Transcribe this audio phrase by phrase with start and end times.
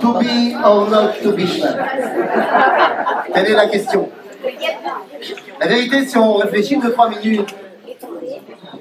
[0.00, 1.46] To be or not to be
[3.32, 4.08] Quelle est la question?
[5.60, 7.54] La vérité, si on réfléchit deux, trois minutes,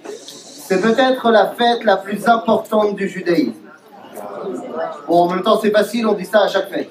[0.05, 3.53] c'est peut-être la fête la plus importante du judaïsme.
[5.07, 6.89] Bon, en même temps, c'est facile, on dit ça à chaque fête.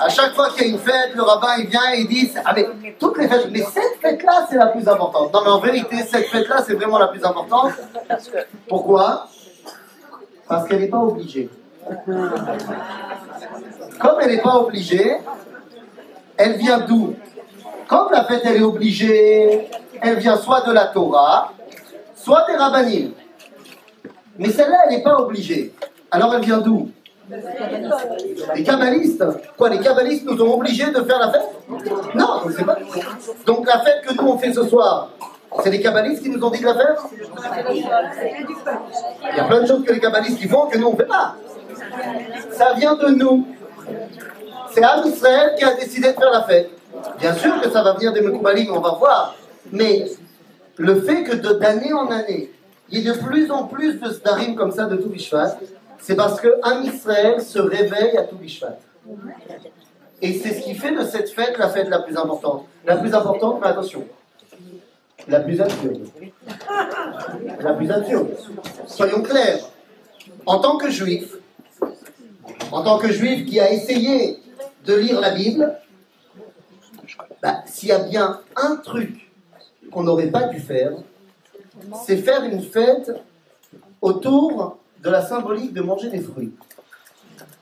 [0.00, 2.30] À chaque fois qu'il y a une fête, le rabbin il vient et il dit
[2.44, 2.66] Ah, mais
[2.98, 5.32] toutes les fêtes, mais cette fête-là, c'est la plus importante.
[5.32, 7.72] Non, mais en vérité, cette fête-là, c'est vraiment la plus importante.
[8.68, 9.28] Pourquoi?
[10.48, 11.50] Parce qu'elle n'est pas obligée.
[14.00, 15.18] Comme elle n'est pas obligée,
[16.36, 17.14] elle vient d'où?
[17.86, 19.68] Comme la fête, elle est obligée,
[20.00, 21.52] elle vient soit de la Torah,
[22.14, 23.12] soit des rabbinim.
[24.38, 25.72] Mais celle-là, elle n'est pas obligée.
[26.10, 26.90] Alors elle vient d'où?
[28.54, 29.24] Les kabbalistes.
[29.56, 31.48] Quoi, les kabbalistes nous ont obligés de faire la fête?
[32.14, 32.76] Non, c'est pas.
[33.44, 35.10] Donc la fête que nous on fait ce soir,
[35.62, 37.04] c'est les kabbalistes qui nous ont dit de la faire
[37.72, 41.06] Il y a plein de choses que les kabbalistes font que nous on ne fait
[41.06, 41.36] pas.
[42.52, 43.46] Ça vient de nous.
[44.70, 46.70] C'est Am Israël qui a décidé de faire la fête.
[47.18, 49.34] Bien sûr que ça va venir des Mekoubalim, on va voir.
[49.72, 50.06] Mais
[50.76, 52.52] le fait que d'année en année,
[52.90, 55.58] il y ait de plus en plus de starim comme ça de Toubishvat,
[55.98, 58.78] c'est parce que Am Israël se réveille à Toubishvat.
[60.20, 62.66] Et c'est ce qui fait de cette fête la fête la plus importante.
[62.84, 64.04] La plus importante, mais attention,
[65.28, 66.08] la plus absurde.
[67.60, 68.28] La plus absurde.
[68.86, 69.68] Soyons clairs.
[70.46, 71.34] En tant que juif,
[72.72, 74.38] en tant que juif qui a essayé
[74.84, 75.74] de lire la Bible,
[77.42, 79.30] bah, s'il y a bien un truc
[79.90, 80.92] qu'on n'aurait pas dû faire,
[82.04, 83.12] c'est faire une fête
[84.00, 86.52] autour de la symbolique de manger des fruits.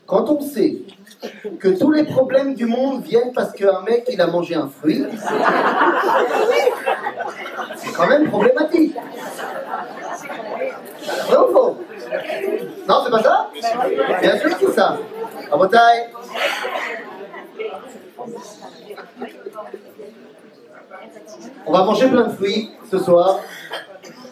[0.07, 0.79] Quand on sait
[1.59, 5.05] que tous les problèmes du monde viennent parce qu'un mec il a mangé un fruit,
[7.97, 8.97] quand même problématique.
[11.27, 11.77] Vrai ou faux?
[12.89, 13.51] Non, c'est pas ça?
[14.21, 14.99] Bien sûr que c'est ça.
[15.51, 15.79] Rabotai.
[21.67, 23.41] On va manger plein de fruits ce soir.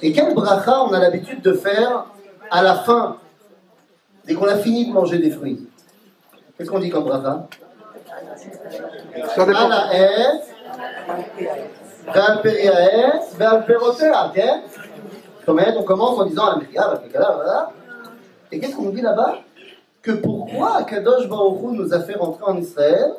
[0.02, 2.06] Et quel bracha on a l'habitude de faire
[2.50, 3.16] à la fin,
[4.24, 5.66] dès qu'on a fini de manger des fruits?
[6.56, 7.48] Qu'est-ce qu'on dit comme bracha?
[9.34, 9.68] Ça dépend.
[9.68, 9.88] La
[12.13, 14.59] ועל פרי העץ ועל פירותיה, כן?
[15.39, 17.69] זאת אומרת, on commence en disant על המחיה ועל הכלכלה, voilà.
[18.51, 19.33] Et qu'est-ce qu'on dit là-bas
[20.01, 23.11] Que pourquoi Kadosh Baruch Hu nous a fait rentrer en Israël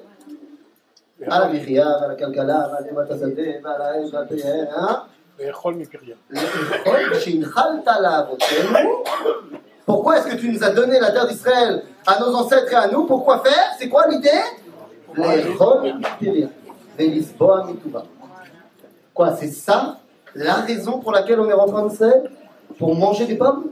[1.26, 4.94] על המחיה ועל הכלכלה ועל תיבת השדה ועל העץ ועל פרי העץ, hein
[5.40, 6.16] לאכול מפריה.
[6.30, 8.78] לאכול שהנחלת לאבותינו
[9.86, 12.86] Pourquoi est-ce que tu nous as donné la terre d'Israël à nos ancêtres et à
[12.86, 14.44] nous Pourquoi faire C'est quoi l'idée
[15.14, 16.48] לאכול מפריה
[16.96, 18.00] ולשבוע מטובה.
[19.15, 19.99] Quoi, c'est ça
[20.35, 22.29] la raison pour laquelle on est en Israël?
[22.77, 23.67] Pour manger des pommes?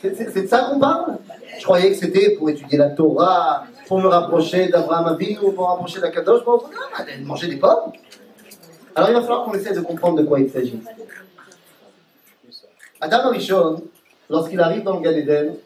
[0.00, 1.18] C'est de ça qu'on parle?
[1.58, 5.60] Je croyais que c'était pour étudier la Torah, pour me rapprocher d'Abraham Avinu, pour me
[5.72, 7.92] rapprocher d'Akadosh, pour bah, manger des pommes.
[8.94, 10.80] Alors il va falloir qu'on essaie de comprendre de quoi il s'agit.
[13.02, 13.82] Adam Rishon,
[14.30, 15.56] lorsqu'il arrive dans le Gan Eden,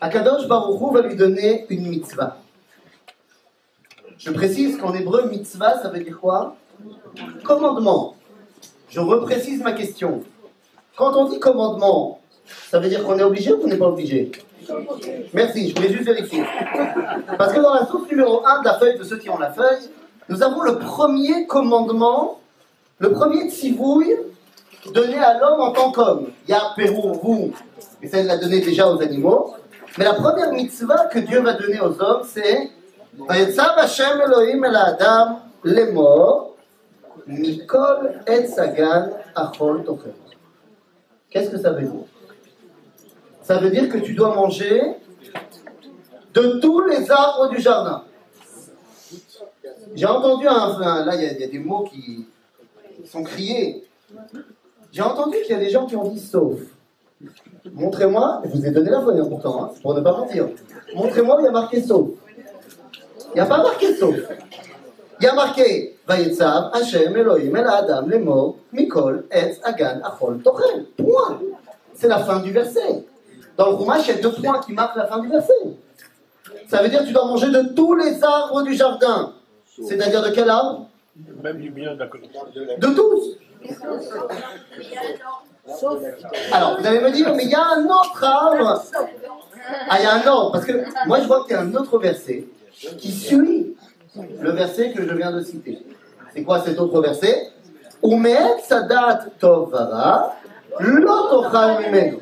[0.00, 2.36] Akadosh Baruch Hu va lui donner une mitzvah.
[4.16, 6.56] Je précise qu'en hébreu, mitzvah, ça veut dire quoi?
[7.44, 8.16] commandement.
[8.88, 10.22] Je reprécise ma question.
[10.96, 12.20] Quand on dit commandement,
[12.70, 14.30] ça veut dire qu'on est obligé ou qu'on n'est pas obligé?
[15.32, 16.44] Merci, je voulais juste vérifier.
[17.38, 19.50] Parce que dans la source numéro 1 de la feuille de ceux qui ont la
[19.50, 19.90] feuille,
[20.28, 22.40] nous avons le premier commandement,
[22.98, 24.16] le premier tsivouille
[24.92, 26.28] donné à l'homme en tant qu'homme.
[26.48, 27.52] Il y Pérou, vous,
[28.02, 29.54] et ça, il l'a donné déjà aux animaux.
[29.98, 32.70] Mais la première mitzvah que Dieu va donner aux hommes, c'est
[34.76, 36.45] Adam, les morts,
[37.26, 40.14] Mikol et Sagan Achol Tocher.
[41.30, 41.92] Qu'est-ce que ça veut dire?
[43.42, 44.80] Ça veut dire que tu dois manger
[46.34, 48.04] de tous les arbres du jardin.
[49.94, 51.04] J'ai entendu un.
[51.04, 52.26] là, il y, a des mots qui,
[53.04, 53.84] sont criés.
[54.92, 56.58] J'ai entendu qu'il y a des gens qui ont dit sauf.
[57.72, 60.48] Montrez-moi, je vous ai donné la feuille pourtant, hein, pour ne pas mentir.
[60.94, 62.10] Montrez-moi il y a marqué sauf.
[63.30, 64.16] Il n'y a pas marqué sauf.
[65.18, 67.56] Il y a marqué Hashem Elohim
[69.30, 69.60] Etz
[70.96, 71.40] Point.
[71.94, 73.04] C'est la fin du verset.
[73.56, 75.52] Dans le Rumash, il y a deux points qui marquent la fin du verset.
[76.68, 79.32] Ça veut dire que tu dois manger de tous les arbres du jardin.
[79.82, 80.88] C'est-à-dire de quel arbre?
[81.16, 81.42] De
[82.78, 83.38] De tous.
[86.52, 88.82] Alors, vous allez me dire, mais il y a un autre arbre.
[89.88, 90.72] Ah, il y a un autre, parce que
[91.06, 92.46] moi je vois qu'il y a un autre verset
[92.98, 93.65] qui suit
[94.40, 95.78] le verset que je viens de citer.
[96.34, 97.52] C'est quoi cet autre verset?
[98.62, 100.36] Sadat tov vara,
[100.80, 102.18] lo tochal mimenu.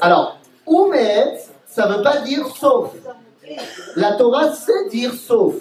[0.00, 2.92] Alors, Oumet, ça ne veut pas dire sauf.
[3.94, 5.54] La Torah sait dire sauf.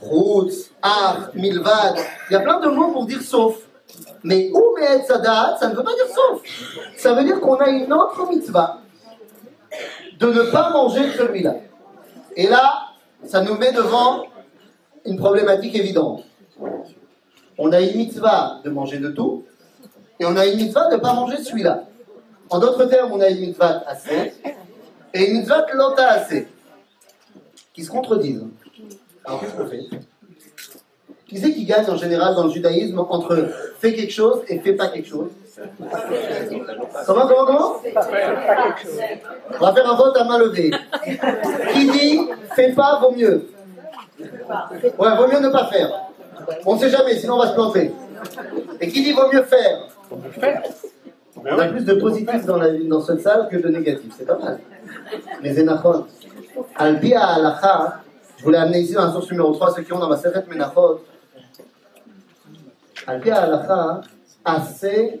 [0.00, 0.50] Rout,
[0.82, 1.96] Ar, Milvad,
[2.28, 3.56] il y a plein de mots pour dire sauf.
[4.22, 6.42] Mais Oumet Sadat, ça ne veut pas dire sauf.
[6.96, 8.80] Ça veut dire qu'on a une autre mitzvah
[10.18, 11.54] de ne pas manger celui-là.
[12.36, 12.86] Et là,
[13.24, 14.24] ça nous met devant
[15.04, 16.24] une problématique évidente.
[17.58, 19.44] On a une mitzvah de manger de tout,
[20.18, 21.84] et on a une mitzvah de ne pas manger celui-là.
[22.50, 24.32] En d'autres termes, on a une mitzvah assez
[25.12, 26.48] et une mitzvah lota assez,
[27.72, 28.44] qui se contredisent.
[29.24, 29.84] Alors qu'est-ce qu'on fait?
[31.26, 33.48] Qui c'est qui gagne en général dans le judaïsme entre
[33.78, 35.30] fait quelque chose et fait pas quelque chose?
[37.06, 37.76] Comment, comment, comment
[39.60, 40.70] On va faire un vote à main levée.
[41.72, 42.20] Qui dit
[42.54, 43.48] fait pas vaut mieux
[44.18, 45.90] Ouais, vaut mieux ne pas faire.
[46.64, 47.92] On ne sait jamais, sinon on va se planter.
[48.80, 53.20] Et qui dit vaut mieux faire On a plus de positifs dans, la, dans cette
[53.20, 54.60] salle que de négatifs, c'est pas mal.
[55.42, 56.06] Les Zénachot.
[56.76, 58.02] Al-Bia Alacha,
[58.38, 60.44] je voulais amener ici dans la source numéro 3, ceux qui ont dans ma Seret
[60.48, 61.02] Menachot.
[63.06, 64.00] Al-Bia Alacha,
[64.44, 65.20] assez.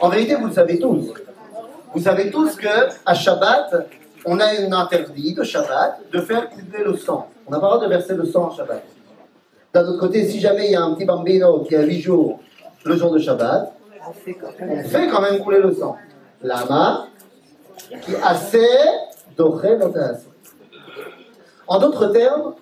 [0.00, 1.12] En vérité, vous le savez tous.
[1.94, 2.68] Vous savez tous que
[3.06, 3.88] à Shabbat,
[4.24, 7.28] on a un interdit de Shabbat de faire couler le sang.
[7.46, 8.82] On n'a pas le droit de verser le sang en Shabbat.
[9.72, 12.40] D'un autre côté, si jamais il y a un petit bambino qui a 8 jours
[12.84, 13.72] le jour de Shabbat,
[14.06, 15.96] on fait quand même couler le sang.
[16.42, 17.06] Lama,
[18.02, 18.66] qui assez
[19.36, 19.78] doré.
[21.66, 22.54] En d'autres termes,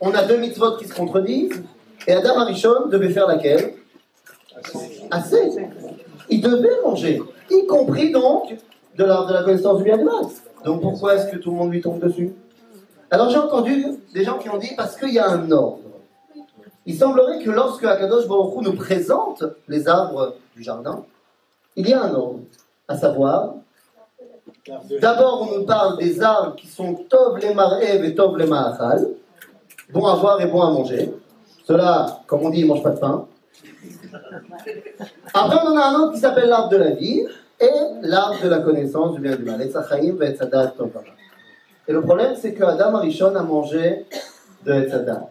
[0.00, 1.62] on a deux mitzvot qui se contredisent,
[2.06, 3.74] et Adam Arishon devait faire laquelle?
[5.10, 5.50] Assez.
[6.28, 8.56] Il devait manger, y compris donc
[8.96, 10.26] de la, de la connaissance du bien mal.
[10.64, 12.32] Donc pourquoi est-ce que tout le monde lui tombe dessus?
[13.10, 15.80] Alors j'ai entendu des gens qui ont dit parce qu'il y a un ordre.
[16.86, 21.04] Il semblerait que lorsque Akadosh Baruch nous présente les arbres du jardin,
[21.76, 22.40] il y a un ordre,
[22.88, 23.54] à savoir,
[25.00, 29.08] d'abord on nous parle des arbres qui sont Tov les Marev et Tov les Maachal,
[29.92, 31.12] bons à voir et bons à manger.
[31.64, 33.26] Cela, comme on dit, ils ne pas de pain.
[35.34, 37.26] Après, on en a un autre qui s'appelle l'arbre de la vie
[37.60, 37.70] et
[38.02, 39.60] l'arbre de la connaissance du bien et du mal.
[41.88, 44.06] Et le problème, c'est que Adam Arishon a mangé
[44.64, 45.30] de Etzadat.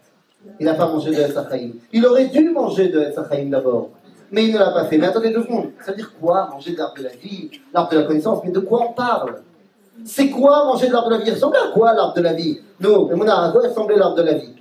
[0.60, 1.72] Il n'a pas mangé de Etzachaim.
[1.92, 3.90] Il aurait dû manger de Etzachaim d'abord.
[4.32, 4.98] Mais il ne l'a pas fait.
[4.98, 5.72] Mais attendez deux secondes.
[5.84, 8.42] Ça veut dire quoi manger de l'arbre de la vie, l'arbre de la connaissance?
[8.44, 9.42] Mais de quoi on parle?
[10.06, 11.28] C'est quoi manger de l'arbre de la vie?
[11.28, 12.62] Il ressemble à quoi l'arbre de la vie?
[12.80, 14.54] Nous, Mouna, à quoi ressemblait l'arbre de la vie?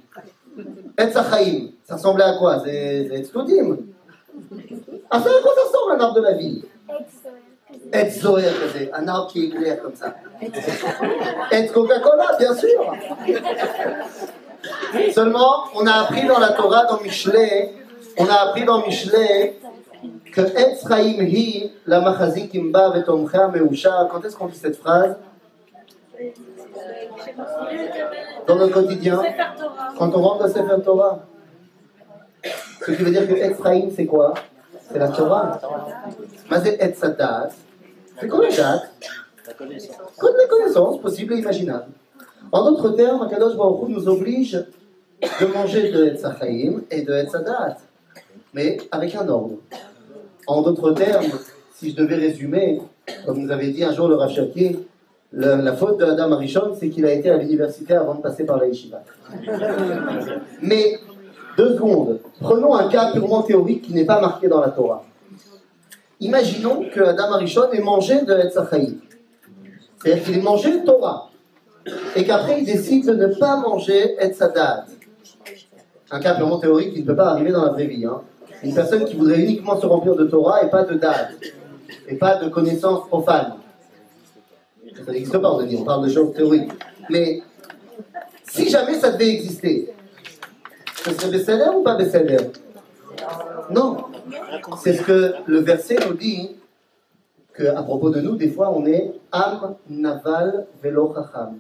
[0.97, 1.69] Etzachaim.
[1.89, 2.61] Ça ressemblait à quoi?
[2.63, 3.79] C'est Etztodim.
[5.11, 6.63] Ah, ça, à quoi ça ressemble un arbre de la vie?
[7.95, 8.45] Et Zoé,
[8.93, 10.15] un arbre qui est clair comme ça.
[11.51, 12.95] Et Coca-Cola, bien sûr.
[15.15, 17.73] Seulement, on a appris dans la Torah, dans Michelet,
[18.19, 19.59] on a appris dans Michelet
[20.31, 24.09] que Etz Chaim hi la machazik imba vetomcha meusha.
[24.13, 25.17] Quand est-ce qu'on dit cette phrase?
[28.47, 29.23] Dans notre quotidien
[29.97, 31.21] Quand on rentre dans Sefer Torah.
[32.87, 34.35] Ce qui veut dire que Etz Chaim, c'est quoi?
[34.91, 35.61] C'est la Torah.
[36.51, 37.51] Mais c'est Etz Sadat.
[38.21, 38.91] C'est quoi le date
[40.19, 41.87] Comme la connaissance, possible et imaginable.
[42.51, 44.65] En d'autres termes, Akadosh Baruch nous oblige
[45.23, 47.77] de manger de Etzachaim et de Etzadat,
[48.55, 49.57] mais avec un ordre.
[50.47, 51.27] En d'autres termes,
[51.75, 52.81] si je devais résumer,
[53.27, 54.31] comme nous avait dit un jour le Rav
[55.33, 58.45] la, la faute de Adam Arishon, c'est qu'il a été à l'université avant de passer
[58.45, 59.03] par la yeshiva.
[60.63, 60.99] Mais,
[61.59, 65.05] deux secondes, prenons un cas purement théorique qui n'est pas marqué dans la Torah.
[66.21, 68.95] Imaginons que Adam Arishon ait mangé de Etzachaim.
[69.99, 71.31] C'est-à-dire qu'il ait mangé Torah.
[72.15, 74.87] Et qu'après il décide de ne pas manger Etzadat.
[76.13, 78.07] Un cas purement théorique qui ne peut pas arriver dans la vraie vie.
[78.07, 78.21] Hein.
[78.63, 81.33] Une personne qui voudrait uniquement se remplir de Torah et pas de date.
[82.07, 83.55] Et pas de connaissances profanes.
[85.05, 86.71] Ça n'existe pas, on dit, on parle de choses théoriques.
[87.11, 87.43] Mais
[88.45, 89.93] si jamais ça devait exister,
[91.05, 92.39] ce serait Besséder ou pas Besséder
[93.71, 93.99] Non.
[94.83, 96.57] C'est ce que le verset nous dit
[97.57, 101.59] qu'à propos de nous, des fois, on est Am Naval Velo Chacham.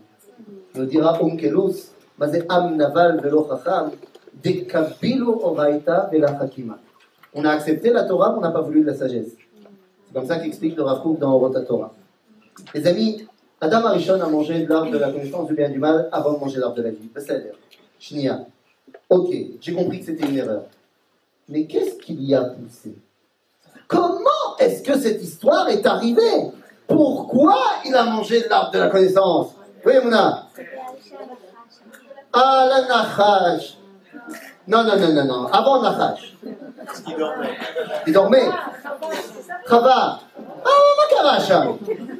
[0.75, 3.90] Nous dira Onkelus, mais c'est Am Naval Velo Chacham,
[4.42, 6.38] Dekabilu Oraita Vela.
[7.35, 9.37] On a accepté la Torah, mais on n'a pas voulu de la sagesse.
[10.07, 11.92] C'est comme ça qu'explique le Rav Kook dans Orota Torah.
[12.75, 13.26] Les amis,
[13.61, 16.38] Adam Arishon a mangé l'arbre de la connaissance du bien et du mal avant de
[16.38, 17.11] manger l'arbre de la vie.
[17.14, 17.54] C'est-à-dire.
[19.09, 20.64] Ok, j'ai compris que c'était une erreur.
[21.49, 22.95] Mais qu'est-ce qu'il y a poussé?
[23.87, 26.50] Comment est-ce que cette histoire est arrivée?
[26.87, 29.49] Pourquoi il a mangé de l'arbre de la connaissance?
[29.85, 30.47] Oui, Mouna?
[32.33, 33.77] Ah, la nachash
[34.68, 35.46] Non, non, non, non, non.
[35.46, 36.37] Avant Nachash.
[37.06, 37.56] Il dormait.
[38.06, 38.48] Il dormait.
[39.66, 40.20] Chava.
[40.64, 41.66] Ah, Makaracha.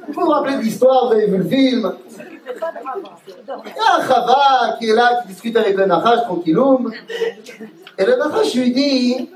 [0.07, 1.93] Vous vous rappelez de l'histoire, vous avez vu le film
[2.47, 6.91] Il y a Chava qui est là, qui discute avec le Nachash, tranquilloum.
[7.99, 9.29] Et le Nachash lui dit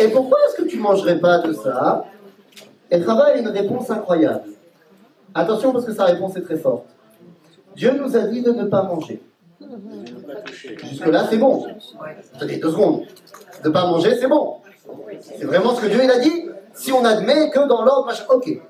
[0.00, 2.04] Et pourquoi est-ce que tu mangerais pas de ça?
[2.90, 4.42] Et Chava a une réponse incroyable.
[5.32, 6.86] Attention parce que sa réponse est très forte.
[7.76, 9.22] Dieu nous a dit de ne pas manger.
[10.84, 11.66] Jusque-là, c'est bon.
[12.34, 13.02] Attendez, deux secondes.
[13.62, 14.56] De ne pas manger, c'est bon.
[15.20, 16.48] C'est vraiment ce que Dieu il a dit.
[16.74, 18.60] Si on admet que dans l'ordre, machin, ok.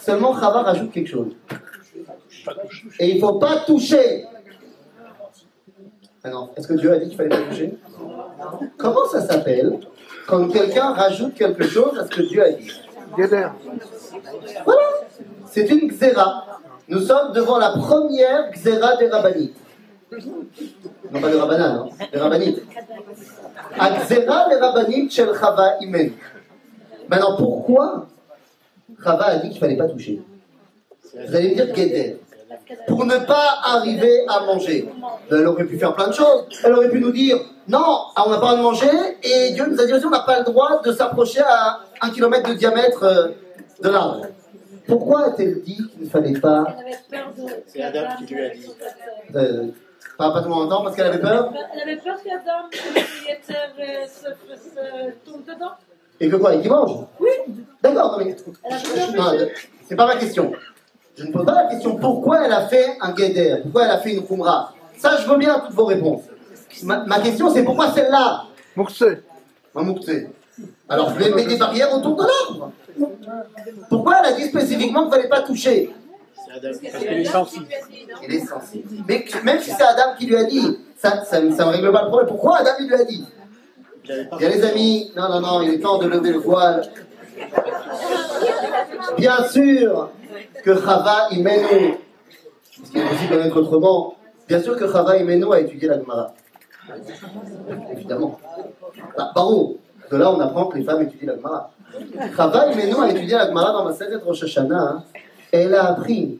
[0.00, 1.32] Seulement, Chava rajoute quelque chose.
[2.98, 4.24] Et il ne faut pas toucher.
[6.24, 7.74] Ah est-ce que Dieu a dit qu'il fallait pas toucher?
[8.78, 9.80] Comment ça s'appelle
[10.26, 12.70] quand quelqu'un rajoute quelque chose à ce que Dieu a dit?
[14.64, 14.82] Voilà.
[15.46, 16.46] C'est une xéra.
[16.88, 19.56] Nous sommes devant la première xéra des rabbinites.
[21.10, 22.62] Non pas rabbanan, non, des rabbinites.
[24.06, 26.12] Xéra des rabbinites shel Chava imen.
[27.08, 28.06] Maintenant, pourquoi
[29.02, 30.20] Chava a dit qu'il ne fallait pas toucher?
[31.14, 32.18] Vous allez me dire Guéder.
[32.86, 34.88] Pour ne pas arriver à manger.
[35.30, 36.44] Elle aurait pu faire plein de choses.
[36.62, 37.38] Elle aurait pu nous dire
[37.68, 40.10] non, on n'a pas le droit de manger, et Dieu nous a dit aussi on
[40.10, 43.28] n'a pas le droit de s'approcher à un kilomètre de diamètre euh,
[43.82, 44.26] de l'arbre.
[44.86, 46.76] Pourquoi a-t-elle dit qu'il ne fallait pas.
[47.66, 48.66] C'est Adam qui lui a dit.
[49.36, 49.66] euh,
[50.18, 52.78] pas, pas tout le monde entend parce qu'elle avait peur Elle avait peur qu'Adam se,
[53.52, 53.52] se,
[54.08, 55.72] se, se tourne dedans.
[56.20, 57.30] Et que quoi Et qu'il mange Oui.
[57.82, 58.36] D'accord, mais.
[59.88, 60.52] C'est pas ma question.
[61.16, 63.98] Je ne pose pas la question pourquoi elle a fait un guéder, pourquoi elle a
[63.98, 64.72] fait une khumra?
[64.96, 66.22] Ça, je veux bien toutes vos réponses.
[66.84, 68.44] Ma, ma question, c'est pourquoi celle-là?
[68.76, 69.04] Moukse.
[70.88, 72.72] Alors, je vais mettre des barrières autour de l'arbre.
[73.88, 75.94] Pourquoi elle a dit spécifiquement qu'il ne fallait pas toucher?
[76.60, 77.66] Parce qu'il est sensible.
[78.28, 78.88] Il est sensible.
[79.08, 81.90] Mais que- même si c'est Adam qui lui a dit, ça, ça, ça ne règle
[81.92, 82.28] pas le problème.
[82.28, 83.24] Pourquoi Adam il lui a dit
[84.38, 86.82] Bien les amis, non, non, non, il est temps de lever le voile.
[89.16, 90.10] Bien sûr
[90.64, 91.94] que Chava Imenu,
[92.76, 94.14] parce qu'il est possible d'en être autrement,
[94.48, 96.34] bien sûr que Chava Imenu a étudié la Gemara.
[97.92, 98.38] Évidemment.
[99.16, 99.78] Bah, Barou,
[100.10, 101.70] de là on apprend que les femmes étudient la Gemara.
[102.36, 105.04] Chava Imenu a étudié la Gemara dans ma série de Rosh Hashanah, hein,
[105.52, 106.38] elle a appris.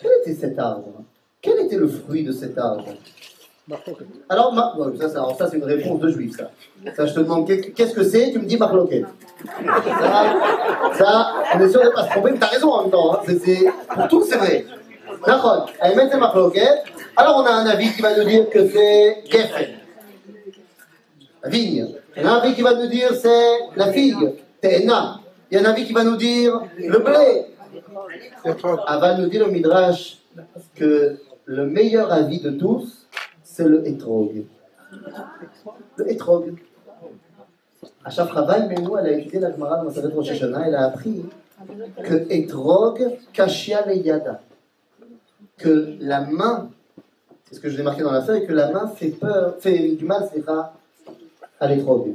[0.00, 1.02] Quel était cet arbre?
[1.40, 2.84] Quel était le fruit de cet arbre?
[4.28, 6.50] Alors, ma- ça, c'est une réponse de juif, ça.
[6.96, 9.04] Ça, je te demande qu'est- qu'est-ce que c'est, tu me dis marloquette.
[9.56, 10.34] Ça,
[10.94, 13.14] ça, on est sûr de ne pas se tromper, mais t'as raison en même temps.
[13.14, 13.20] Hein.
[13.94, 14.66] Pour tout, c'est vrai.
[15.26, 16.84] D'accord, elle met ses marloquettes.
[17.16, 19.70] Alors, on a un avis qui va nous dire que c'est Geffen.
[21.44, 21.88] La vigne.
[22.16, 25.20] Il y a un avis qui va nous dire c'est la figue, Tena.
[25.50, 27.46] Il y a un avis qui va nous dire le blé.
[28.44, 30.18] Va nous dire le Midrash
[30.74, 33.06] que le meilleur avis de tous,
[33.42, 34.44] c'est le Etrog.
[35.96, 36.54] Le Etrog.
[38.04, 41.24] À Shafraval, mais nous, elle a étudié la Gemara dans Rosh Hashanah, elle a appris
[42.02, 44.40] que Etrog kashia le yada.
[45.56, 46.70] Que la main,
[47.44, 49.90] c'est ce que je l'ai marqué dans la feuille, que la main fait peur, fait
[49.90, 52.14] du mal, c'est à l'Etrog.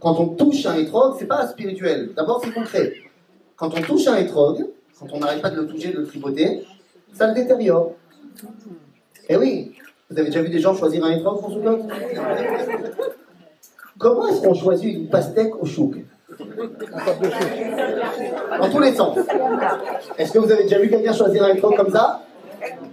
[0.00, 2.12] Quand on touche un Etrog, c'est pas spirituel.
[2.16, 2.94] D'abord, c'est concret.
[3.56, 4.66] Quand on touche un Etrog,
[4.98, 6.66] quand on n'arrête pas de le toucher, de le tripoter,
[7.12, 7.92] ça le détériore.
[9.28, 9.72] Eh oui,
[10.10, 11.86] vous avez déjà vu des gens choisir un étrange pour Sukkot
[13.98, 15.96] Comment est-ce qu'on choisit une pastèque au chouk?
[18.60, 19.18] Dans tous les sens.
[20.16, 22.22] Est-ce que vous avez déjà vu quelqu'un choisir un étrange comme ça?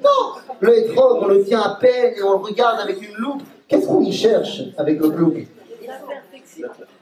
[0.03, 3.43] Non Le étrange, on le tient à peine et on le regarde avec une loupe.
[3.67, 5.37] Qu'est-ce qu'on y cherche avec notre loupe?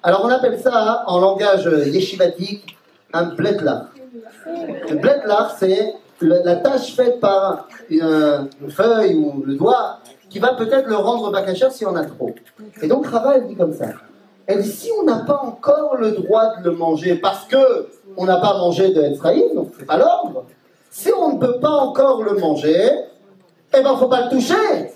[0.02, 2.78] Alors on appelle ça, en langage yeshivatique,
[3.14, 3.93] un bletlar.
[4.46, 10.54] Le bletlar, c'est la tâche faite par une, une feuille ou le doigt qui va
[10.56, 12.34] peut-être le rendre bakacher si on a trop.
[12.82, 13.88] Et donc Rava, elle dit comme ça.
[14.46, 18.26] Elle dit si on n'a pas encore le droit de le manger parce que on
[18.26, 20.46] n'a pas mangé de Etzraïm, donc c'est pas l'ordre.
[20.92, 22.90] Si on ne peut pas encore le manger,
[23.76, 24.92] eh ben faut pas le toucher.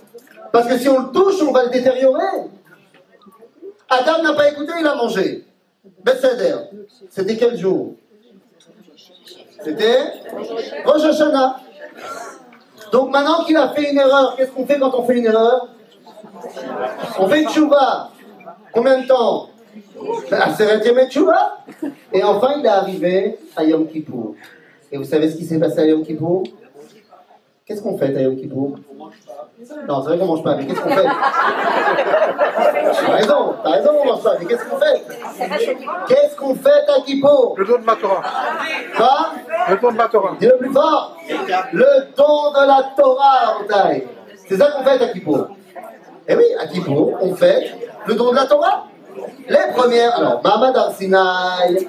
[0.51, 2.49] Parce que si on le touche, on va le détériorer.
[3.89, 5.45] Adam n'a pas écouté, il a mangé.
[6.03, 6.55] Besséder.
[7.09, 7.95] C'était quel jour?
[9.63, 9.99] C'était
[10.85, 11.01] Rosh.
[12.91, 15.67] Donc maintenant qu'il a fait une erreur, qu'est-ce qu'on fait quand on fait une erreur?
[17.19, 18.11] On fait une tchouva.
[18.71, 19.49] Combien de temps?
[21.09, 21.57] Tchouva.
[22.13, 24.35] Et enfin, il est arrivé à Yom Kippour.
[24.91, 26.43] Et vous savez ce qui s'est passé à Yom Kippour?
[27.67, 28.77] Qu'est-ce qu'on fait à Yom Kippour
[29.89, 31.03] Non, c'est vrai qu'on mange pas, mais qu'est-ce qu'on fait?
[33.05, 35.03] T'as raison, t'as raison, on mange pas, mais qu'est-ce qu'on fait?
[36.07, 38.23] Qu'est-ce qu'on fait à Kippour Le don de ma Torah.
[38.95, 39.31] Quoi?
[39.69, 40.35] Le don de ma Torah.
[40.39, 41.17] Dis le plus fort
[41.73, 44.07] Le don de la Torah, Rabotai.
[44.47, 45.47] C'est ça qu'on fait à Kippour.
[46.29, 47.73] Et oui, à Kippour, on fait
[48.05, 48.85] le don de la Torah.
[49.49, 51.85] Les premières, alors, Mahamad Arsinaï,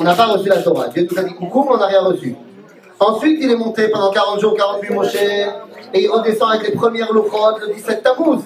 [0.00, 0.88] on n'a pas reçu la Torah.
[0.88, 2.34] Dieu nous a dit coucou, mais on n'a rien reçu.
[3.00, 7.10] Ensuite, il est monté pendant 40 jours, 48 Moshe, et il redescend avec les premières
[7.12, 8.42] louchotes le 17 Tammuz.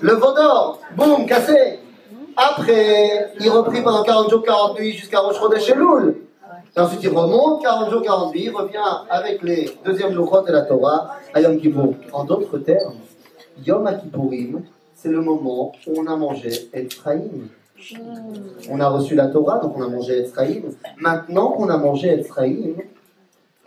[0.00, 1.78] Le Vaudor, boum, cassé.
[2.36, 5.20] Après, il reprit pendant 40 jours, 40 nuits jusqu'à
[5.68, 6.16] Elul.
[6.76, 8.78] Et ensuite, il remonte 40 jours, 40 nuits, il revient
[9.08, 11.94] avec les deuxièmes louchotes de la Torah à Yom Kippour.
[12.12, 12.98] En d'autres termes,
[13.64, 14.62] Yom Kippourim,
[14.94, 17.48] c'est le moment où on a mangé Ephraim.
[18.68, 20.62] On a reçu la Torah, donc on a mangé Ephraim.
[20.98, 22.74] Maintenant qu'on a mangé Ephraim,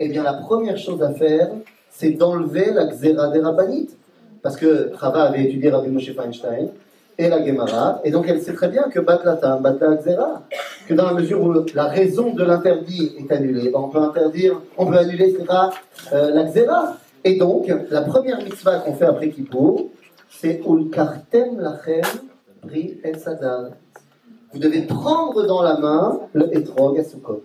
[0.04, 1.50] eh bien la première chose à faire,
[1.90, 3.96] c'est d'enlever la Xéra des Rabbanites.
[4.42, 6.68] Parce que Chava avait étudié Rabbi Moshe Feinstein
[7.16, 10.42] et la Gemara, et donc elle sait très bien que Batlata, Batla Xéra,
[10.88, 14.86] que dans la mesure où la raison de l'interdit est annulée, on peut interdire, on
[14.86, 15.36] peut annuler,
[16.12, 16.96] euh, la Xéra.
[17.24, 19.90] Et donc, la première mitzvah qu'on fait après Kippour,
[20.28, 22.02] c'est Ulkartem Lachem
[22.62, 23.16] Pri El.
[24.52, 27.44] Vous devez prendre dans la main le Etrog à Sukkot.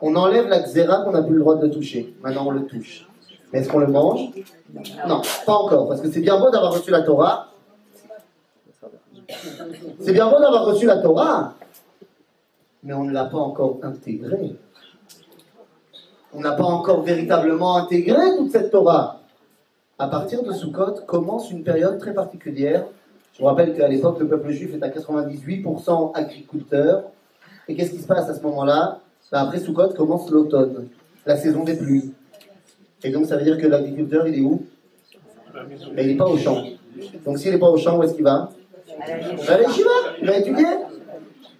[0.00, 2.14] On enlève la xéra qu'on n'a plus le droit de toucher.
[2.22, 3.08] Maintenant, on le touche.
[3.52, 4.30] Mais est-ce qu'on le mange?
[5.06, 5.88] Non, pas encore.
[5.88, 7.48] Parce que c'est bien beau d'avoir reçu la Torah.
[10.00, 11.54] C'est bien beau d'avoir reçu la Torah.
[12.82, 14.56] Mais on ne l'a pas encore intégrée.
[16.32, 19.20] On n'a pas encore véritablement intégré toute cette Torah.
[19.98, 22.84] À partir de Sukkot commence une période très particulière.
[23.32, 27.04] Je vous rappelle qu'à l'époque, le peuple juif est à 98% agriculteur.
[27.66, 29.00] Et qu'est-ce qui se passe à ce moment-là?
[29.32, 30.88] Ben, Après Sukkot commence l'automne,
[31.26, 32.12] la saison des pluies.
[33.04, 34.64] Et donc ça veut dire que l'agriculteur, il est où?
[35.54, 35.64] La.
[35.64, 36.64] Ben, Il n'est pas au champ.
[37.24, 38.50] Donc s'il n'est pas au champ, où est-ce qu'il va?
[38.86, 40.66] Ben, À l'Yeshiva, il va étudier.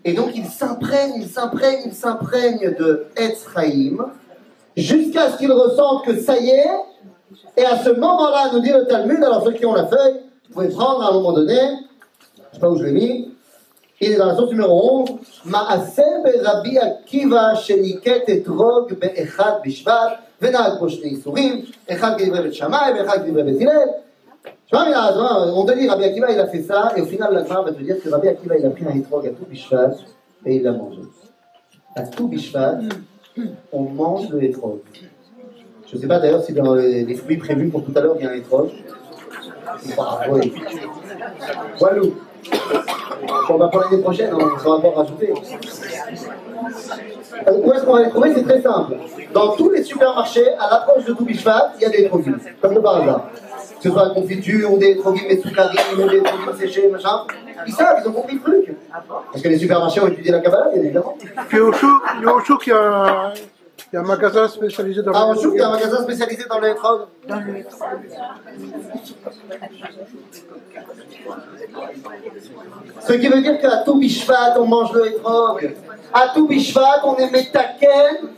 [0.05, 4.05] Et donc il s'imprègne, il s'imprègne, il s'imprègne de Etzraïm,
[4.77, 6.71] jusqu'à ce qu'il ressente que ça y est,
[7.57, 10.55] et à ce moment-là, nous dit le Talmud, alors ceux qui ont la feuille, vous
[10.55, 11.59] pouvez prendre à un moment donné,
[12.37, 13.35] je sais pas où je l'ai mis,
[14.02, 15.10] il est dans la source numéro 11,
[15.46, 16.02] Maaseh
[16.44, 23.26] Rabbi Akiva sheniket etrog be'echad bishvat, ונהג פה שני איסורים, אחד כדברי בית שמאי ואחד
[23.26, 23.88] כדברי בית הלל.
[24.66, 27.06] שמע מילה, אז מה, on te dit Rabbi Akiva il a fait ça, et au
[27.06, 29.30] final la fin va te dire que Rabbi Akiva il a pris un étrog à
[29.30, 29.92] tout bishvat,
[30.46, 31.02] et il l'a mangé.
[31.96, 32.80] À tout bishvat,
[33.72, 34.80] on mange le étrog.
[35.88, 38.16] Je ne sais pas d'ailleurs si dans les, les fruits prévus pour tout à l'heure
[38.20, 38.70] il y a un étrog.
[39.98, 40.54] Bah, oui.
[41.80, 42.16] Walou.
[43.49, 45.33] Bon, bah, pour l'année prochaine, on ne sera pas rajouter.
[47.47, 48.35] Euh, Où est-ce qu'on va les trouver?
[48.35, 48.95] C'est très simple.
[49.33, 52.81] Dans tous les supermarchés, à l'approche de Toubishvat, il y a des trophées, comme de
[52.81, 53.01] par.
[53.03, 57.23] Que ce soit la confiture, ou des trophées Metsukarim, ou des trophées séchés, machin.
[57.67, 58.77] Ils savent, ils ont compris le truc.
[59.33, 61.17] Parce que les supermarchés ont étudié la Kabbalah, bien évidemment.
[61.55, 63.33] Au chouk, il y a
[63.93, 66.03] il y a un, magasin spécialisé dans Ah, les chouk, il y a un magasin
[66.03, 67.07] spécialisé dans le étrog.
[73.01, 75.75] Ce qui veut dire qu'à tout Bishvat, on mange le étrog.
[76.13, 78.29] À tout Bishvat, on est metaken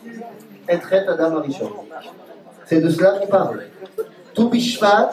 [0.68, 1.70] et traite Adam Arishon.
[2.66, 3.64] C'est de cela qu'on parle.
[4.35, 5.12] Tout Bishvat,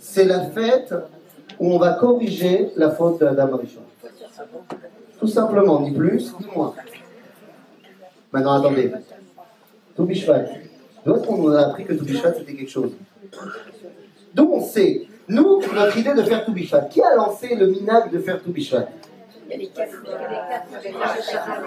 [0.00, 0.94] c'est la fête
[1.58, 3.82] où on va corriger la faute de Adam Arishon.
[5.20, 6.74] Tout simplement, ni plus, ni moins.
[8.32, 8.90] Maintenant, attendez.
[9.96, 10.44] Tout Bishvat.
[11.04, 12.92] D'où est-ce qu'on nous a appris que tout Bishvat c'était quelque chose
[14.34, 16.82] D'où on sait Nous, notre idée de faire tout Bishvat.
[16.82, 18.86] Qui a lancé le minag de faire tout Bishvat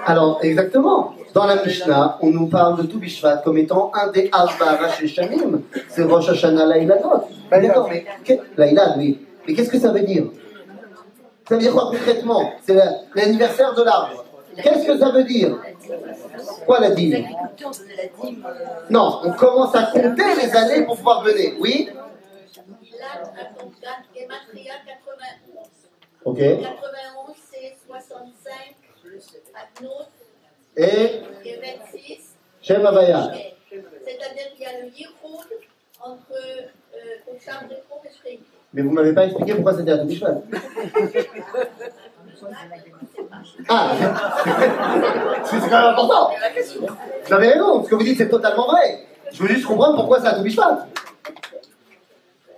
[0.06, 1.14] Alors, exactement.
[1.34, 5.08] Dans la Mishnah, on nous parle de tout Bishvat comme étant un des Arba Rashi
[5.08, 5.62] Shamim.
[5.90, 7.26] C'est Rosh Hashanah Laïladot.
[7.52, 8.06] D'accord, mais
[8.58, 9.20] Laïlad, oui.
[9.48, 10.26] Mais qu'est-ce que ça veut dire?
[11.48, 12.54] Ça veut dire quoi concrètement?
[12.66, 14.25] C'est la- l'anniversaire de l'arbre.
[14.62, 15.58] Qu'est-ce que ça veut dire
[16.66, 17.28] Quoi la dîme
[18.90, 21.54] Non, on commence à compter les années pour pouvoir venir.
[21.60, 21.90] Oui
[23.00, 25.68] Là, à ton cas, Gematria 91.
[26.24, 26.38] Ok.
[26.38, 28.54] 91, c'est 65.
[29.54, 29.90] Atnot,
[30.78, 31.60] Et et
[31.92, 32.36] 26.
[32.62, 33.32] Shem Havaya.
[33.70, 35.14] C'est-à-dire qu'il y a le Yichud
[36.02, 36.68] entre euh,
[37.28, 38.40] Rekho et.
[38.74, 40.10] Mais vous m'avez pas expliqué pourquoi c'était à tout.
[43.70, 43.92] Ah
[45.46, 46.32] C'est quand même important
[47.26, 49.06] Vous avez raison, ce que vous dites c'est totalement vrai.
[49.32, 50.88] Je veux juste comprendre pourquoi à tout Bishvat.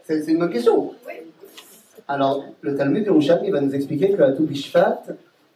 [0.03, 0.93] C'est une bonne question.
[2.07, 5.03] Alors, le Talmud de Roucham, il va nous expliquer que à tout Bishvat,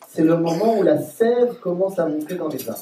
[0.07, 2.81] c'est le moment où la sève commence à monter dans les arbres.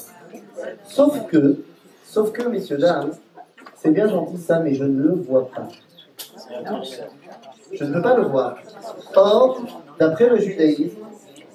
[0.84, 1.62] Sauf que,
[2.04, 3.12] sauf que, messieurs, dames,
[3.76, 5.68] c'est bien gentil ça, mais je ne le vois pas.
[7.72, 8.56] Je ne peux pas le voir.
[9.14, 9.62] Or,
[9.98, 10.96] d'après le judaïsme,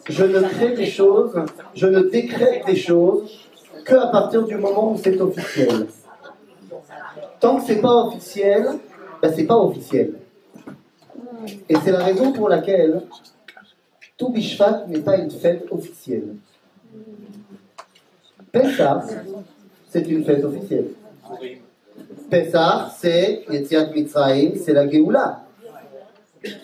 [0.08, 1.34] je ne crée des choses,
[1.74, 3.50] je ne décrète des choses
[3.86, 5.88] qu'à partir du moment où c'est officiel.
[7.40, 8.68] Tant que c'est pas officiel,
[9.22, 10.14] ben c'est pas officiel.
[11.70, 13.02] Et c'est la raison pour laquelle
[14.18, 16.36] tout Bishvat n'est pas une fête officielle.
[18.52, 19.04] Pessah,
[19.90, 20.88] c'est une fête officielle.
[22.30, 25.46] Pessah, c'est Yetziat Mitzrayim, c'est la Géoula.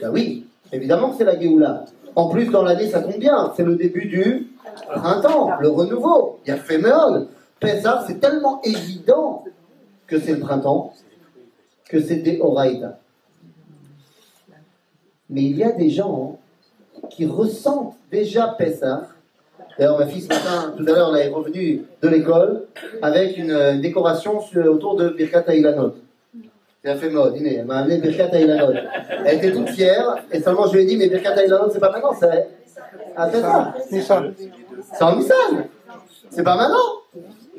[0.02, 1.86] Ben oui, évidemment que c'est la Géoula.
[2.16, 3.54] En plus, dans l'année, ça tombe bien.
[3.56, 4.52] C'est le début du
[4.88, 6.40] printemps, le renouveau.
[6.46, 7.28] Il y a Féméol.
[7.60, 9.46] Pessah, c'est tellement évident
[10.08, 10.94] que c'est le printemps,
[11.90, 13.00] que c'est des Horaïda.
[15.30, 16.40] Mais il y a des gens
[17.10, 19.08] qui ressentent déjà Pessah.
[19.78, 22.66] D'ailleurs, ma fille ce tout à l'heure, elle est revenue de l'école
[23.02, 25.96] avec une, euh, décoration autour de Birkat Haïlanot.
[26.84, 27.36] Elle a fait mode.
[27.38, 28.74] Elle m'a amené Birkat Haïlanot.
[29.26, 31.92] Elle était toute fière, et seulement je lui ai dit, mais Birkat Haïlanot, c'est pas
[31.92, 32.50] maintenant, c'est
[33.16, 33.74] à Pessah.
[33.92, 34.34] Nissan.
[34.92, 35.66] C'est en Nissan.
[36.30, 36.78] C'est pas maintenant.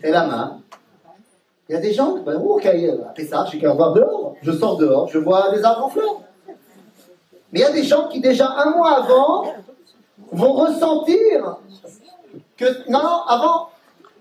[0.03, 0.57] Et là-bas,
[1.69, 4.35] il y a des gens, ben, oh, ok, à Pessah, j'ai qu'à voir dehors.
[4.43, 6.21] Je sors dehors, je vois des arbres en fleurs.
[7.53, 9.45] Mais il y a des gens qui, déjà un mois avant,
[10.33, 11.59] vont ressentir
[12.57, 12.91] que.
[12.91, 13.69] Non, non, avant.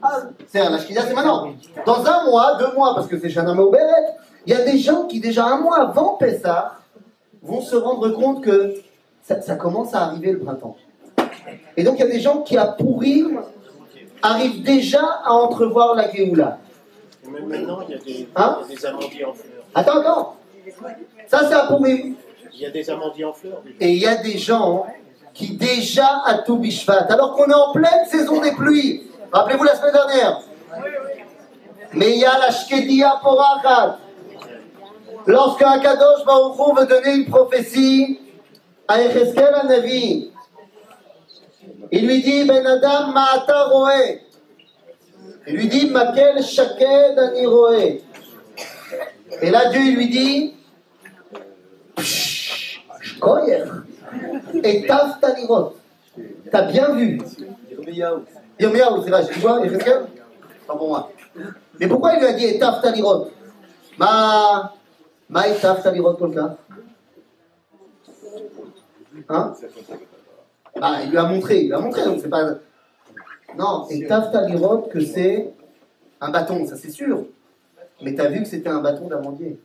[0.04, 1.54] Ah, c'est un Ashkida, c'est maintenant.
[1.86, 5.06] Dans un mois, deux mois, parce que c'est Shana Mauberet, il y a des gens
[5.06, 6.78] qui, déjà un mois avant Pessah,
[7.42, 8.76] vont se rendre compte que
[9.24, 10.78] ça, ça commence à arriver le printemps.
[11.78, 13.42] Et donc, il y a des gens qui, à Pourim,
[14.22, 16.60] arrivent déjà à entrevoir la Géoula.
[17.26, 19.64] Et Même maintenant, il y a des, Hein il y a des amandiers en fleurs.
[19.74, 20.36] Attends, attends.
[21.28, 22.16] Ça, c'est à Pourim.
[22.54, 23.62] Il y a des amandiers en fleurs.
[23.64, 23.76] déjà.
[23.80, 24.86] Et il y a des gens
[25.34, 29.04] qui déjà à tout Bishvat, alors qu'on est en pleine saison des pluies.
[29.32, 30.42] Rappelez-vous la semaine dernière.
[31.94, 33.98] Mais il y a la Shkedia Porachat.
[35.28, 38.20] Lorsque Akadosh Baruch Hu veut donner une prophétie
[38.88, 40.32] à Echeskel Navi,
[41.92, 44.22] il lui dit Ben Adam Ma'ata Roé.
[45.48, 48.02] Il lui dit Makel Shaked Ani Roé.
[49.42, 50.54] Et là Dieu il lui dit
[53.20, 53.64] Koyer.
[54.64, 55.76] Et Tafta Lirot.
[56.52, 57.20] T'as bien vu.
[58.60, 60.06] Yirmiyahu, c'est vrai, tu vois, Ezekiel
[60.68, 61.12] Pas pour moi.
[61.80, 63.30] Mais pourquoi il lui a dit Etafta Lirot
[63.98, 64.74] Ma.
[65.40, 66.58] Etafta Lirot Kolka
[69.30, 69.54] Hein
[70.80, 72.56] Bah, il lui a montré, il lui a montré, donc c'est pas.
[73.58, 75.54] Non, Etafta Lirot que c'est
[76.20, 77.26] un bâton, ça c'est sûr.
[78.02, 79.60] Mais t'as vu que c'était un bâton d'amandier.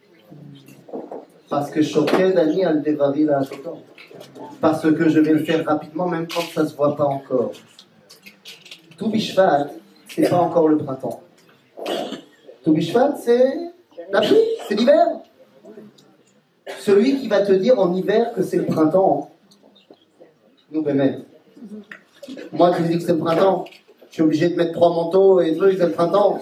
[1.48, 3.80] Parce que Shokel Ani al Devari la Shotan.
[4.60, 7.52] Parce que je vais le faire rapidement, même quand ça ne se voit pas encore.
[8.96, 9.68] Tout Bishvat,
[10.08, 11.22] c'est pas encore le printemps.
[12.64, 13.72] Tout Bishvat, c'est
[14.10, 14.36] la pluie,
[14.68, 15.06] c'est l'hiver.
[16.80, 19.30] Celui qui va te dire en hiver que c'est le printemps,
[20.72, 21.22] nous, ben,
[22.52, 23.66] Moi qui dis que c'est le printemps,
[24.08, 26.40] je suis obligé de mettre trois manteaux et deux, c'est le printemps.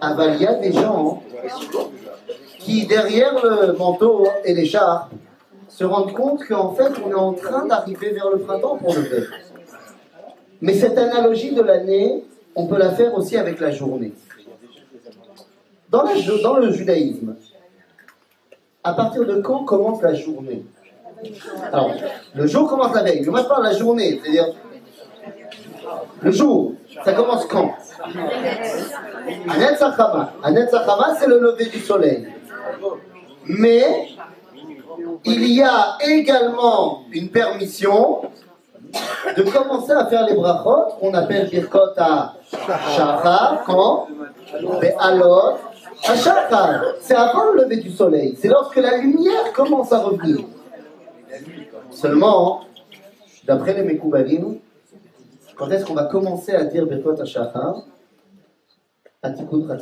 [0.00, 1.22] Ah bah, il y a des gens
[2.58, 5.12] qui, derrière le manteau et l'écharpe,
[5.68, 9.02] se rendent compte qu'en fait, on est en train d'arriver vers le printemps pour le
[9.02, 9.26] faire.
[10.60, 14.12] Mais cette analogie de l'année, on peut la faire aussi avec la journée.
[15.88, 17.36] Dans le judaïsme,
[18.84, 20.64] à partir de quand commence la journée
[21.72, 21.90] Alors,
[22.34, 23.24] le jour commence la veille.
[23.26, 24.54] Moi, je parle de la journée, c'est-à-dire
[26.20, 26.72] le jour.
[27.04, 27.74] Ça commence quand
[29.48, 30.32] Anet Sachama.
[30.42, 32.26] Anet Sachama, c'est le lever du soleil.
[33.46, 34.08] Mais
[35.24, 38.22] il y a également une permission
[39.36, 42.34] de commencer à faire les brachot qu'on appelle birkot à
[42.94, 44.08] shachar quand
[44.98, 45.58] alors
[46.08, 50.44] à c'est avant le lever du soleil c'est lorsque la lumière commence à revenir.
[51.90, 52.64] Seulement
[53.44, 54.58] d'après les Mekoubalim
[55.56, 57.16] quand est-ce qu'on va commencer à dire birkot
[59.22, 59.78] à Tikkun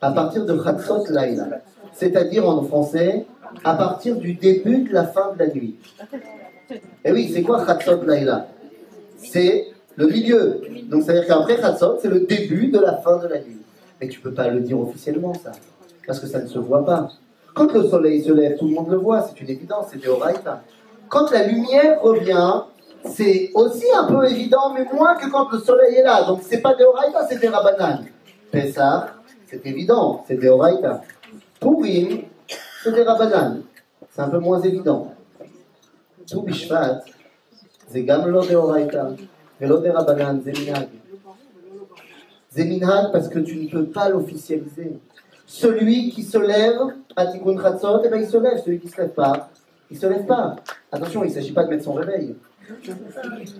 [0.00, 1.60] à partir de Chatzot Laïla
[1.92, 3.26] c'est-à-dire en français
[3.64, 5.76] à partir du début de la fin de la nuit.
[7.04, 8.46] Et oui, c'est quoi Chatzot Laïla
[9.16, 10.60] C'est le milieu.
[10.84, 13.57] Donc, c'est-à-dire qu'après Chatzot, c'est le début de la fin de la nuit.
[14.00, 15.52] Mais tu ne peux pas le dire officiellement, ça.
[16.06, 17.10] Parce que ça ne se voit pas.
[17.54, 20.08] Quand le soleil se lève, tout le monde le voit, c'est une évidence, c'est des.
[21.08, 22.62] Quand la lumière revient,
[23.04, 26.24] c'est aussi un peu évident, mais moins que quand le soleil est là.
[26.24, 26.84] Donc c'est pas des
[27.28, 28.04] c'est des rabanan.
[28.50, 29.08] Pessah,
[29.46, 31.02] c'est évident, c'est des oraïta.
[31.60, 32.22] Pourim,
[32.82, 33.62] c'est des rabanan.
[34.10, 35.14] C'est un peu moins évident.
[36.30, 37.00] Tout bishvat,
[37.88, 39.10] c'est gamelot des oraïta.
[39.60, 40.52] Velot des rabanan, c'est.
[42.52, 44.98] Zeminhan parce que tu ne peux pas l'officialiser.
[45.46, 46.78] Celui qui se lève
[47.16, 48.62] à Tikkun Khatzot, eh ben, il se lève.
[48.64, 49.50] Celui qui ne se lève pas,
[49.90, 50.56] il ne se lève pas.
[50.92, 52.36] Attention, il ne s'agit pas de mettre son réveil.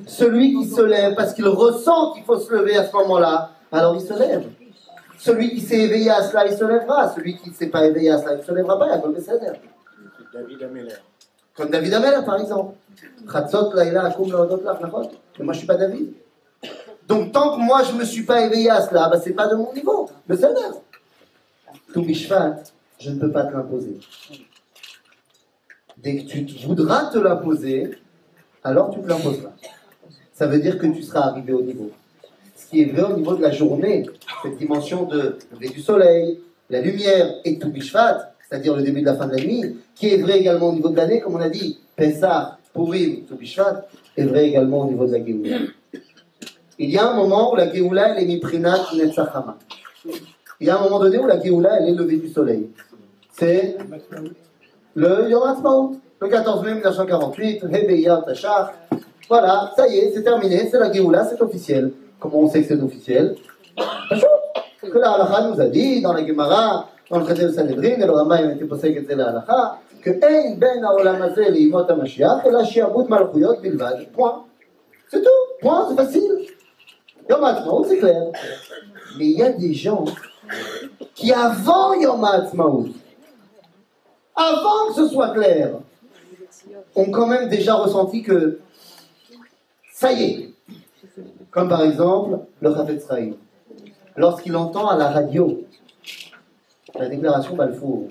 [0.06, 3.94] Celui qui se lève parce qu'il ressent qu'il faut se lever à ce moment-là, alors
[3.94, 4.44] il se lève.
[5.18, 7.12] Celui qui s'est éveillé à cela, il se lèvera.
[7.14, 8.86] Celui qui ne s'est pas éveillé à cela, il ne se lèvera pas.
[8.86, 9.10] il a Comme
[10.32, 10.94] David Ameller.
[11.56, 12.74] Comme David Ameller, par exemple.
[15.38, 16.12] Mais moi, je ne suis pas David.
[17.08, 19.34] Donc, tant que moi, je ne me suis pas éveillé à cela, bah, ce n'est
[19.34, 20.10] pas de mon niveau.
[20.28, 20.82] Le Seigneur.
[21.92, 22.06] Tout
[23.00, 23.98] je ne peux pas te l'imposer.
[25.96, 27.92] Dès que tu voudras te l'imposer,
[28.62, 29.52] alors tu te l'imposeras.
[30.34, 31.90] Ça veut dire que tu seras arrivé au niveau.
[32.56, 34.04] Ce qui est vrai au niveau de la journée,
[34.42, 39.06] cette dimension de lever du soleil, la lumière et tout Bishvat, c'est-à-dire le début de
[39.06, 41.40] la fin de la nuit, qui est vrai également au niveau de l'année, comme on
[41.40, 45.58] a dit, Pessah, Purim, tout Bishvat, est vrai également au niveau de la Géoula.
[46.80, 49.58] Il y a un moment où la Géoula, elle est miprinat netzachama.
[50.60, 52.70] Il y a un moment donné où la Géoula, elle est levée du soleil.
[53.32, 53.76] C'est
[54.94, 58.72] le Yom Ha'atzmaut, le 14 mai 1948, Hebeyat Tachar.
[59.28, 61.92] Voilà, ça y est, c'est terminé, c'est la Géoula, c'est officiel.
[62.20, 63.34] Comment on sait que c'est officiel?
[64.80, 68.06] Que la halakha nous a dit dans la Gemara, dans le traité de Sanhedrin, et
[68.06, 72.50] le Rambam était posé que c'est la halakha, que Ein ben haolam hazeh HaMashiach, et
[72.50, 74.06] la shiabut malchuyot bilvad.
[74.12, 74.44] Point.
[75.08, 75.28] C'est tout.
[75.60, 76.46] Point, c'est facile.
[77.28, 78.22] Yom Ha'atzmaut, c'est clair.
[79.18, 80.04] Mais il y a des gens
[81.14, 82.86] qui, avant Yom Ha'atzmaut,
[84.34, 85.72] avant que ce soit clair,
[86.94, 88.60] ont quand même déjà ressenti que
[89.92, 90.50] ça y est.
[91.50, 93.32] Comme par exemple le Chafetz Chaim.
[94.16, 95.64] Lorsqu'il entend à la radio
[96.98, 98.08] la déclaration Balfour,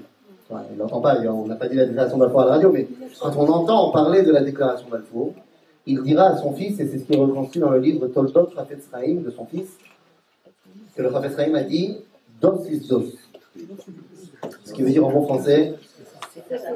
[0.72, 2.88] il n'entend pas, on n'a pas dit la déclaration Balfour à la radio, mais
[3.20, 5.34] quand on entend parler de la déclaration Balfour,
[5.88, 8.50] il dira à son fils, et c'est ce qui est reconstruit dans le livre Toldot
[8.54, 9.70] Chafetz Chaim de son fils,
[10.96, 11.98] que le Chafetz Chaim a dit
[12.42, 13.06] Dos is dos.
[14.66, 15.74] Ce qui veut dire en bon français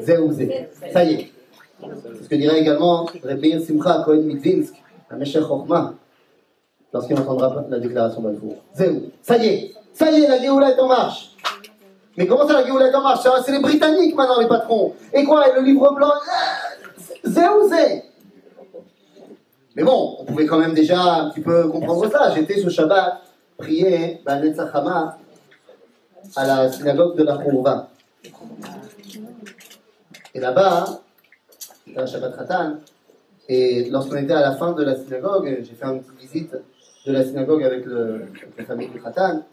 [0.01, 0.69] Zé.
[0.91, 1.31] Ça y est.
[1.79, 4.73] C'est ce que dirait également Rebbeir Simcha Cohen Mitvinsk,
[5.09, 5.93] à Meshech Chochma,
[6.93, 8.55] lorsqu'il entendra la déclaration Balfour.
[8.75, 9.11] Zéou.
[9.21, 9.73] Ça y est.
[9.93, 11.35] Ça y est, la Géoula est en marche.
[12.17, 13.27] Mais comment ça, la Géoula est en marche?
[13.45, 14.93] C'est les Britanniques maintenant, les patrons.
[15.13, 16.13] Et quoi Et le livre blanc?
[17.23, 18.03] Zéou Zé?
[19.75, 22.33] Mais bon, on pouvait quand même déjà un petit peu comprendre ça.
[22.35, 23.21] J'étais ce Shabbat
[23.57, 25.17] prier à Netzachama
[26.35, 27.89] à la synagogue de la Khourouva.
[30.33, 31.01] Et là-bas,
[31.85, 32.75] c'était un Shabbat Khatan,
[33.49, 36.55] et lorsqu'on était à la fin de la synagogue, j'ai fait une petite visite
[37.05, 39.43] de la synagogue avec, le, avec la famille du Khatan.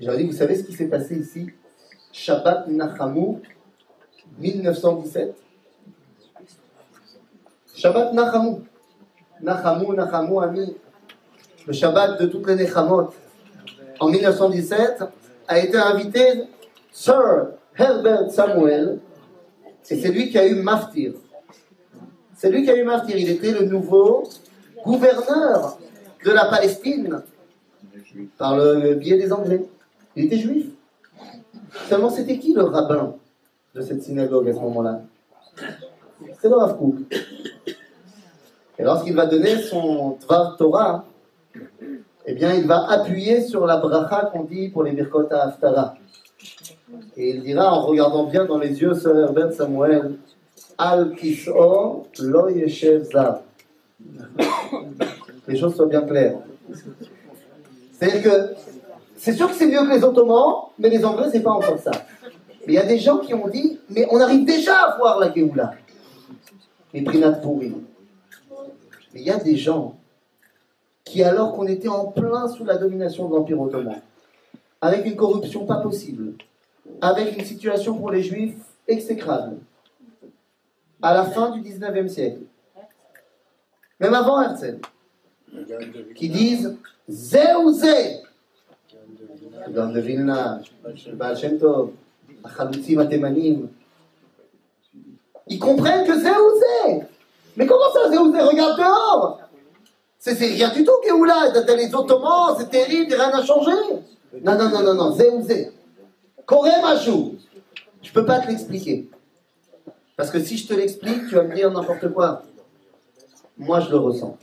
[0.00, 1.48] J'ai dit, vous savez ce qui s'est passé ici?
[2.12, 3.40] Shabbat Nachamu
[4.38, 5.36] 1917.
[7.74, 8.64] Shabbat Nachamu.
[9.42, 10.76] Nachamu, Nachamu, ami.
[11.66, 13.12] Le Shabbat de toutes les Nechamot.
[14.00, 15.02] En 1917,
[15.48, 16.44] a été invité
[16.92, 19.00] Sir Herbert Samuel,
[19.90, 21.14] et c'est lui qui a eu Maftir.
[22.36, 23.16] C'est lui qui a eu Maftir.
[23.16, 24.24] Il était le nouveau
[24.84, 25.78] gouverneur
[26.24, 27.22] de la Palestine
[28.36, 29.64] par le biais des Anglais.
[30.14, 30.66] Il était juif.
[31.88, 33.14] Seulement, c'était qui le rabbin
[33.74, 35.00] de cette synagogue à ce moment-là?
[36.40, 36.76] C'est le Rav.
[38.78, 41.04] Et lorsqu'il va donner son Tvar Torah,
[42.26, 45.94] eh bien, il va appuyer sur la bracha qu'on dit pour les Birkot à Haftara.
[47.16, 50.16] Et il dira en regardant bien dans les yeux Sir Herbert Samuel,
[50.76, 53.40] Al Kis'o lo yeshev zav.
[55.48, 56.38] Les choses soient bien claires.
[57.92, 58.54] C'est-à-dire que
[59.16, 61.90] c'est sûr que c'est mieux que les Ottomans, mais les Anglais, c'est pas encore ça.
[62.66, 65.18] Mais il y a des gens qui ont dit, mais on arrive déjà à voir
[65.18, 65.72] la Géoula.
[66.94, 67.74] Les Prinat pourris.
[69.18, 69.98] Il y a des gens
[71.04, 74.00] qui, alors qu'on était en plein sous la domination de l'Empire ottoman,
[74.80, 76.34] avec une corruption pas possible,
[77.00, 78.54] avec une situation pour les Juifs
[78.86, 79.56] exécrable,
[81.02, 82.42] à la fin du 19e siècle,
[83.98, 84.78] même avant Herzl,
[86.14, 86.76] qui disent
[87.08, 88.22] Zé ou Zé!
[95.48, 96.30] Ils comprennent que Zé
[97.58, 99.40] Mais comment ça, Zé Regarde dehors
[100.20, 101.50] c'est c'est rien du tout, Géoula.
[101.52, 103.70] T'as les Ottomans, c'est terrible, rien n'a changé.
[104.42, 105.70] Non, non, non, non, non, Zé ou Zé.
[106.44, 107.34] Corée Machou.
[108.02, 109.08] Je peux pas te l'expliquer.
[110.16, 112.42] Parce que si je te l'explique, tu vas me dire n'importe quoi.
[113.56, 114.36] Moi, je le ressens.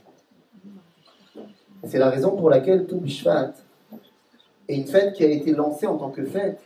[1.86, 3.52] C'est la raison pour laquelle tout Bishvat
[4.68, 6.58] est une fête qui a été lancée en tant que fête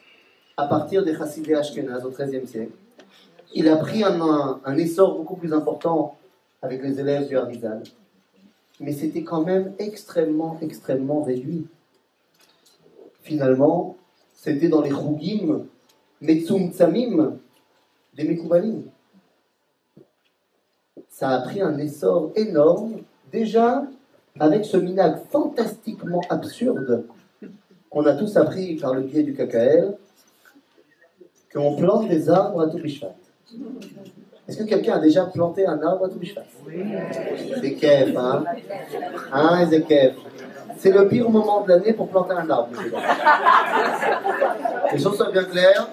[0.57, 2.73] à partir des Chassidés Ashkenaz au XIIIe siècle.
[3.55, 6.17] Il a pris un- un essor beaucoup plus important
[6.63, 7.83] avec les élèves du Harizal.
[8.81, 11.67] Mais c'était quand même extrêmement, extrêmement réduit.
[13.23, 13.97] Finalement,
[14.35, 15.67] c'était dans les Chougim,
[16.21, 17.39] Metsum Tsamim,
[18.15, 18.85] des Mekoubalim.
[21.09, 23.85] Ça a pris un essor énorme, déjà
[24.39, 27.05] avec ce minag fantastiquement absurde
[27.91, 29.97] qu'on a tous appris par le biais du KKL
[31.53, 32.79] qu'on plante des arbres à tout.
[34.51, 36.43] Est-ce que quelqu'un a déjà planté un arbre à tout Bishvat
[37.63, 38.45] C'est hein
[39.33, 40.15] Hein, c'est.
[40.77, 42.71] C'est le pire moment de l'année pour planter un arbre.
[44.93, 45.89] Les choses sont bien claires.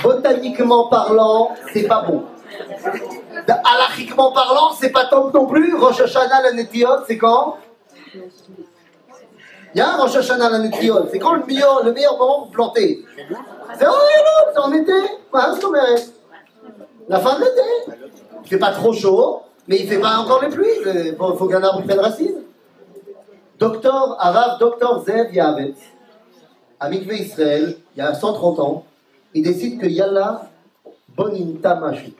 [0.00, 2.22] Botaniquement parlant, c'est pas bon.
[3.48, 5.74] Alachiquement parlant, c'est pas top non plus.
[5.74, 6.50] Rosh Hashanah, la
[7.04, 7.56] c'est quand?
[9.74, 10.70] Il y a un Rosh Hashanah, la.
[11.10, 13.04] C'est quand le meilleur, le meilleur moment pour planter?
[13.76, 13.86] C'est
[14.58, 14.92] en été?
[17.08, 17.98] La fin de l'été.
[18.42, 20.66] Il fait pas trop chaud, mais il fait pas encore les pluies.
[20.86, 22.42] Il faut, qu'un arbre prenne racine.
[23.58, 25.74] Docteur Arav, docteur Zev Yavet,
[26.80, 28.84] à Israël, il y a 130 ans,
[29.32, 30.50] il décide que Yalla
[31.16, 32.12] Boninta Mashu.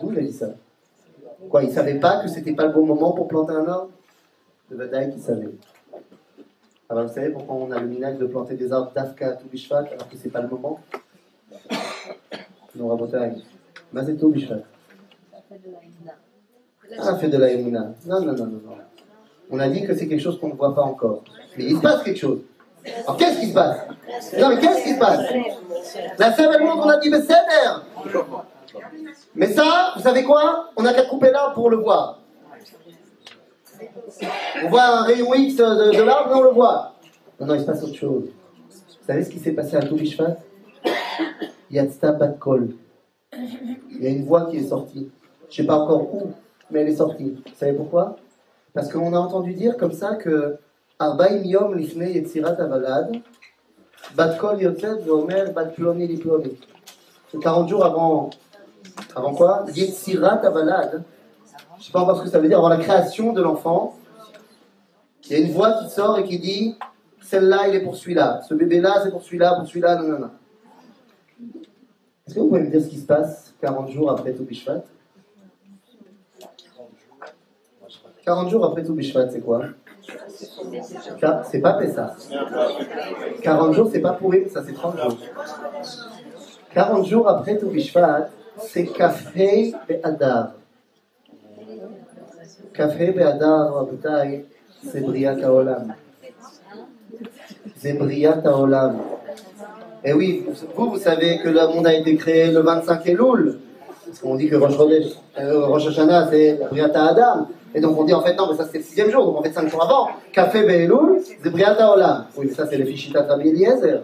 [0.00, 0.48] D'où il a dit ça?
[1.48, 3.90] Quoi, il savait pas que c'était pas le bon moment pour planter un arbre?
[4.70, 5.50] Le Vadaï qui savait.
[6.88, 9.84] Alors vous savez pourquoi on a le minage de planter des arbres d'Afka tout Bishvat
[9.92, 10.80] alors que c'est pas le moment?
[14.30, 14.62] Bishvat.
[16.98, 17.54] Ah, fait de la.
[17.54, 18.76] Non, non, non, non, non.
[19.50, 21.22] On a dit que c'est quelque chose qu'on ne voit pas encore.
[21.56, 22.40] Mais il se passe quelque chose.
[23.06, 23.78] Alors qu'est-ce qui se passe?
[24.38, 25.20] Non, mais qu'est-ce qui se passe?
[26.18, 27.34] La seule monde, on a dit, mais c'est
[29.34, 30.70] Mais ça, vous savez quoi?
[30.76, 32.20] On n'a qu'à couper l'arbre pour le voir.
[34.64, 36.94] On voit un rayon X de, l'arbre on le voit.
[37.40, 38.24] Non, non, il se passe autre chose.
[38.24, 40.36] Vous savez ce qui s'est passé à Toubishvat
[41.70, 42.74] Yatzta Batkol.
[43.32, 45.10] Il y a une voix qui est sortie.
[45.50, 46.32] Je ne sais pas encore où,
[46.70, 47.30] mais elle est sortie.
[47.30, 48.16] Vous savez pourquoi?
[48.72, 50.56] Parce qu'on a entendu dire comme ça que
[50.98, 53.12] Arbaim Yom Yetzirat Avalad,
[54.14, 55.04] Batkol Yotzet
[55.74, 56.58] Ploni Liploni.
[57.30, 58.30] C'est 40 jours avant.
[59.14, 59.64] Avant quoi?
[59.74, 61.04] Yetzirat Avalad.
[61.76, 63.96] Je ne sais pas encore ce que ça veut dire, avant la création de l'enfant.
[65.26, 66.76] Il y a une voix qui sort et qui dit
[67.22, 68.42] celle-là, il est pour celui-là.
[68.48, 70.30] Ce bébé-là, c'est pour celui-là, pour celui-là, non, non, non.
[72.26, 74.82] Est-ce que vous pouvez me dire ce qui se passe 40 jours après Toubishvat
[78.24, 79.62] 40 jours après Toubishvat, c'est quoi?
[81.50, 82.16] C'est pas Pessah.
[83.42, 85.18] 40 jours, c'est pas pourri, ça c'est 30 jours.
[86.72, 90.52] 40 jours après Toubishvat, c'est Kafrei Be'adar.
[92.72, 94.46] Kafrei Be'adar, Rabotai,
[94.90, 95.94] c'est Briat Haolam.
[97.76, 99.00] C'est Briat Haolam.
[100.04, 100.44] Et oui,
[100.76, 103.58] vous, vous savez que le monde a été créé le 25 Elul.
[104.06, 104.74] Parce qu'on dit que Rosh,
[105.38, 107.48] euh, Rosh Hashanah, c'est Briata Adam.
[107.74, 109.42] Et donc on dit en fait, non, mais ça c'est le sixième jour, donc en
[109.42, 110.08] fait cinq jours avant.
[110.32, 112.26] Café Be'elul, c'est Briata Olam.
[112.36, 114.02] Oui, mais ça c'est les Fishitat Rabbi Eliezer.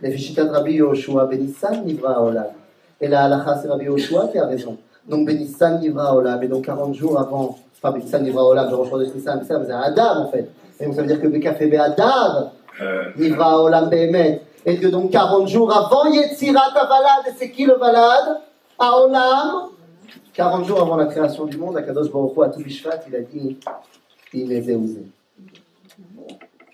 [0.00, 2.46] Les Fishitat Rabbi Yoshua Benissan Nivra Olam.
[3.00, 4.78] Et la halacha c'est Rabbi Yoshua qui a raison.
[5.06, 6.42] Donc Benissan Nivra Olam.
[6.42, 9.72] Et donc 40 jours avant, pas Benissan Nivra Olam, de Rosh Chodesh Nissan, ça c'est
[9.72, 10.48] Adam en fait.
[10.78, 12.52] Et donc ça veut dire que Café Be'adar,
[13.18, 14.40] Nivra Olam Be'emet.
[14.66, 18.42] Et que donc 40 jours avant Yetzirat Avalad, c'est qui le Valad?
[18.78, 19.70] Aolam
[20.32, 23.58] 40 jours avant la création du monde, Akadosh Baruch Hu, à Toubishvat, il a dit
[24.32, 25.06] Il les a osés.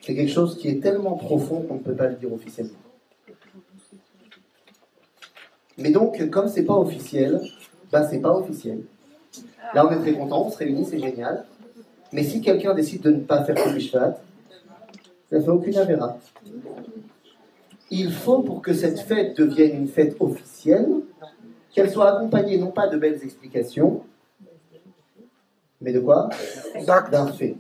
[0.03, 2.79] C'est quelque chose qui est tellement profond qu'on ne peut pas le dire officiellement.
[5.79, 7.41] Mais donc, comme c'est pas officiel,
[7.91, 8.81] bah c'est pas officiel.
[9.75, 11.45] Là, on est très content, on se réunit, c'est génial.
[12.13, 14.17] Mais si quelqu'un décide de ne pas faire Toubishvat,
[15.31, 16.19] ça fait aucune avéra
[17.91, 20.89] il faut pour que cette fête devienne une fête officielle,
[21.73, 24.03] qu'elle soit accompagnée non pas de belles explications,
[25.81, 26.29] mais de quoi?
[27.13, 27.57] D'un fait.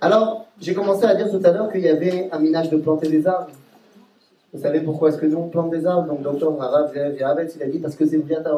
[0.00, 3.08] Alors, j'ai commencé à dire tout à l'heure qu'il y avait un minage de planter
[3.08, 3.50] des arbres.
[4.52, 6.08] Vous savez pourquoi est-ce que nous on plante des arbres?
[6.08, 8.56] Donc, docteur Arabe, il a dit parce que c'est Briata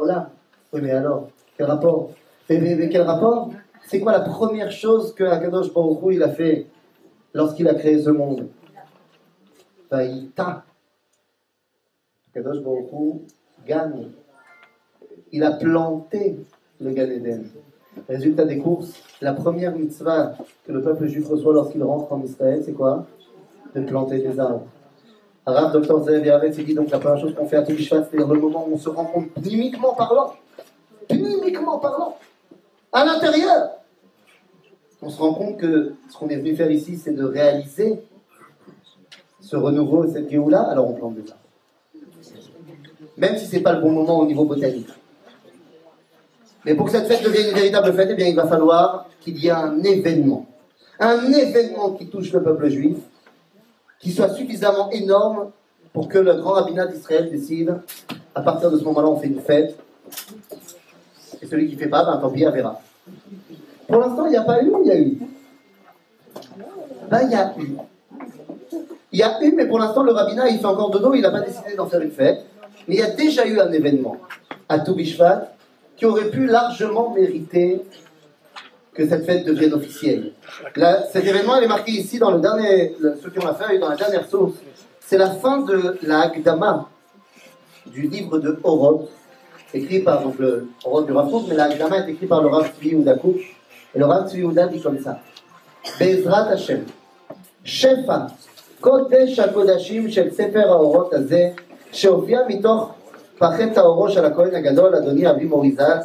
[0.72, 2.10] Oui, mais alors, quel rapport?
[2.48, 3.50] Mais, quel rapport?
[3.86, 6.66] C'est quoi la première chose que Akadosh Baruch il a fait
[7.32, 8.48] lorsqu'il a créé ce monde?
[9.90, 10.64] Vaïta.
[12.36, 12.90] Kadosh Baruch
[13.66, 14.08] gagne.
[15.32, 16.36] Il a planté
[16.80, 17.48] le Gan Eden.
[18.10, 20.34] Résultat des courses, la première mitzvah
[20.66, 23.06] que le peuple juif reçoit lorsqu'il rentre en Israël, c'est quoi?
[23.74, 24.66] De planter des arbres.
[25.48, 28.66] Zev Yavet, il dit donc la première chose qu'on fait à Toubishvat, c'est-à-dire le moment
[28.68, 30.34] où on se rend compte, pnimiquement parlant,
[31.08, 32.18] pnimiquement parlant,
[32.92, 33.70] à l'intérieur,
[35.00, 38.02] on se rend compte que ce qu'on est venu faire ici, c'est de réaliser
[39.40, 41.45] ce renouveau, cette Géoula, alors on plante des arbres
[43.16, 44.88] même si ce n'est pas le bon moment au niveau botanique.
[46.64, 49.38] Mais pour que cette fête devienne une véritable fête, eh bien, il va falloir qu'il
[49.38, 50.46] y ait un événement.
[50.98, 52.96] Un événement qui touche le peuple juif,
[54.00, 55.50] qui soit suffisamment énorme
[55.92, 57.76] pour que le grand rabbinat d'Israël décide,
[58.34, 59.78] à partir de ce moment-là, on fait une fête.
[61.40, 62.80] Et celui qui ne fait pas, ben, tant pis, il verra.
[63.86, 65.18] Pour l'instant, il n'y a pas eu ou il y a eu
[67.08, 67.76] Ben, il y a eu.
[69.12, 71.22] Il y a eu, mais pour l'instant, le rabbinat, il fait encore de dos, il
[71.22, 72.44] n'a pas décidé d'en faire une fête.
[72.88, 74.16] Mais il y a déjà eu un événement
[74.68, 75.52] à Toubishvat
[75.96, 77.80] qui aurait pu largement mériter
[78.92, 80.32] que cette fête devienne officielle.
[80.74, 83.78] Là, cet événement, il est marqué ici dans le dernier, ceux qui ont la feuille,
[83.78, 84.54] dans la dernière source.
[85.00, 86.88] C'est la fin de la Agdama
[87.86, 89.08] du livre de Horod,
[89.72, 92.70] écrit par donc, le Horod du Rafouk, mais la Agdama est écrite par le Rav
[92.78, 95.20] Tzvi Et le Rav Tzvi dit comme ça
[96.00, 96.84] Bezrat Hashem,
[97.62, 98.28] Shefa,
[98.80, 100.64] Kodesh HaKodashim, Shel Sefer
[101.12, 101.54] Azeh,
[101.92, 102.94] שהופיע מתוך
[103.38, 105.98] פחי טהורו של הכהן הגדול, אדוני אבי מוריזל,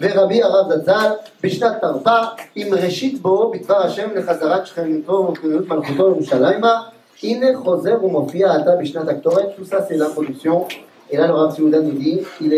[0.00, 1.10] ורבי הרב זצ"ל,
[1.42, 6.82] בשנת תרפ"א, עם ראשית בו בדבר השם לחזרת שכנותו ומכוננות מלכותו ירושלימה,
[7.22, 10.66] הנה חוזר ומופיע עתה בשנת הקטורת, tout ça c'est l'introduction,
[11.10, 12.52] et là le Rav Yehuda nous dit, il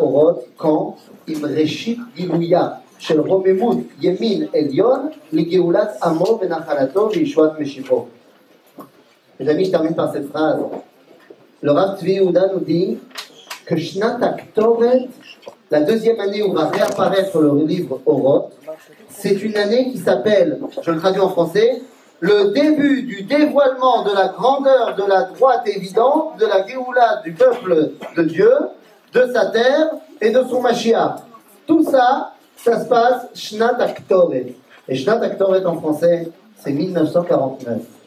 [0.00, 2.68] Oroth, quand עם ראשית גילויה
[2.98, 8.06] של רוממות ימין עליון לגאולת עמו ונחלתו וישועת משיחו.
[9.40, 10.58] Mes amis, je termine par cette phrase.
[11.62, 12.98] Le Rav Tzvi nous dit
[13.66, 15.08] que Shnat Aktoret,
[15.70, 18.52] la deuxième année où va réapparaître le livre Oroth,
[19.10, 21.82] c'est une année qui s'appelle, je le traduis en français,
[22.18, 27.32] le début du dévoilement de la grandeur de la droite évidente de la Géoula du
[27.32, 28.50] peuple de Dieu,
[29.12, 31.20] de sa terre et de son Mashiach.
[31.68, 34.54] Tout ça, ça se passe Shnat Aktoret.
[34.88, 37.97] Et Shnat Aktoret en français, c'est 1949.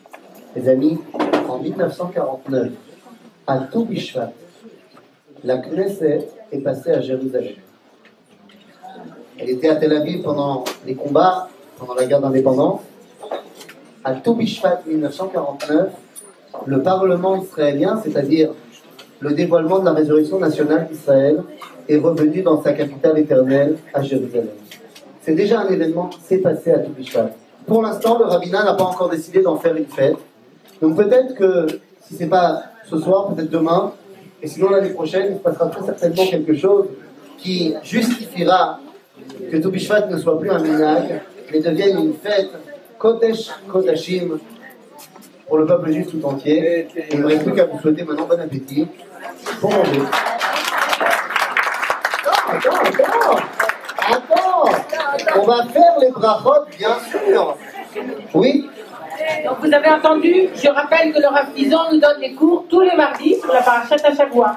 [0.53, 0.99] Les amis,
[1.47, 2.71] en 1949,
[3.47, 4.33] à tout Bishvat,
[5.45, 7.53] la Knesset est passée à Jérusalem.
[9.39, 11.47] Elle était à Tel Aviv pendant les combats,
[11.77, 12.81] pendant la guerre d'indépendance.
[14.03, 15.89] À tout Bishvat 1949,
[16.65, 18.51] le Parlement israélien, c'est-à-dire
[19.21, 21.43] le dévoilement de la résurrection nationale d'Israël,
[21.87, 24.49] est revenu dans sa capitale éternelle à Jérusalem.
[25.21, 27.29] C'est déjà un événement qui s'est passé à tout Bishvat.
[27.65, 30.17] Pour l'instant, le rabbinat n'a pas encore décidé d'en faire une fête.
[30.81, 31.67] Donc peut-être que
[32.01, 33.93] si c'est pas ce soir, peut-être demain,
[34.41, 36.87] et sinon l'année prochaine, il se passera très certainement quelque chose
[37.37, 38.79] qui justifiera
[39.51, 41.21] que tout Bishvat ne soit plus un minag,
[41.51, 42.49] mais devienne une fête
[42.97, 44.39] Kodesh Kodashim
[45.47, 46.87] pour le peuple juif tout entier.
[47.11, 48.87] Il ne reste plus qu'à vous souhaiter maintenant bon appétit
[49.59, 50.01] pour manger.
[52.47, 53.37] Attends, attends,
[54.07, 55.39] attends.
[55.39, 57.57] On va faire les brachot, bien sûr.
[58.33, 58.69] Oui
[59.45, 61.47] Donc vous avez entendu, je rappelle que le Rav
[61.91, 64.55] nous donne des cours tous les mardis sur la parachute à fois.